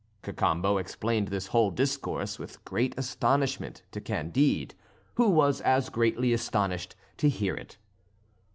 Cacambo 0.23 0.77
explained 0.77 1.27
this 1.27 1.45
whole 1.45 1.69
discourse 1.69 2.39
with 2.39 2.65
great 2.65 2.95
astonishment 2.97 3.83
to 3.91 4.01
Candide, 4.01 4.73
who 5.13 5.29
was 5.29 5.61
as 5.61 5.89
greatly 5.89 6.33
astonished 6.33 6.95
to 7.17 7.29
hear 7.29 7.53
it. 7.53 7.77